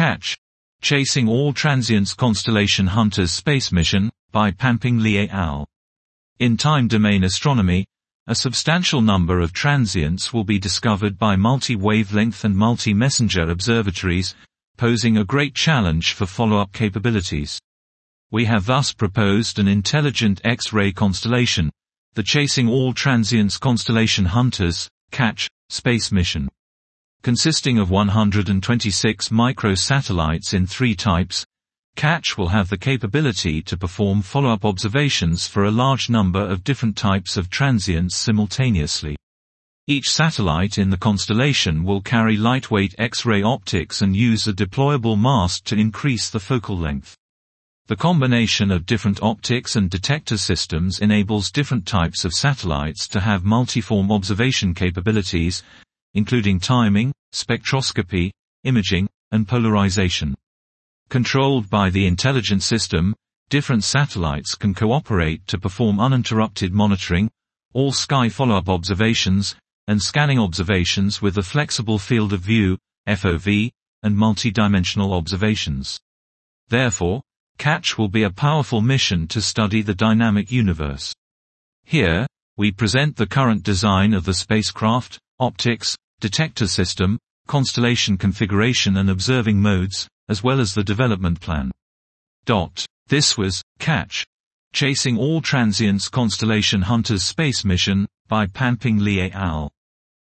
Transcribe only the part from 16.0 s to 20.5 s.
for follow-up capabilities. We have thus proposed an intelligent